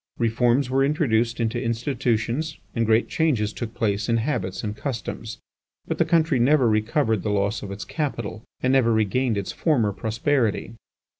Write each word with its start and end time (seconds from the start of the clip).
Reforms 0.17 0.67
were 0.67 0.83
introduced 0.83 1.39
into 1.39 1.61
institutions 1.61 2.57
and 2.73 2.87
great 2.87 3.07
changes 3.07 3.53
took 3.53 3.75
place 3.75 4.09
in 4.09 4.17
habits 4.17 4.63
and 4.63 4.75
customs, 4.75 5.37
but 5.87 5.99
the 5.99 6.05
country 6.05 6.39
never 6.39 6.67
recovered 6.67 7.21
the 7.21 7.29
loss 7.29 7.61
of 7.61 7.69
its 7.69 7.85
capital, 7.85 8.43
and 8.61 8.73
never 8.73 8.91
regained 8.91 9.37
its 9.37 9.51
former 9.51 9.93
prosperity. 9.93 10.73